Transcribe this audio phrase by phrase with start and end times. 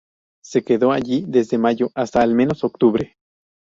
[0.43, 3.17] Se quedó allí desde mayo hasta al menos octubre.